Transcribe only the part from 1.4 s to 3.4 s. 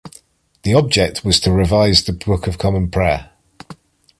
to revise the "Book of Common Prayer".